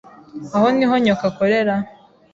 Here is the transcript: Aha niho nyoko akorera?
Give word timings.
Aha 0.55 0.67
niho 0.75 0.95
nyoko 1.03 1.23
akorera? 1.29 1.75